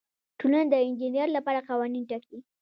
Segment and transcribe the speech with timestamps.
[0.39, 2.37] ټولنه د انجینر لپاره قوانین ټاکي.